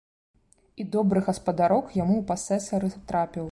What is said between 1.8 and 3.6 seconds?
яму ў пасэсары трапіў.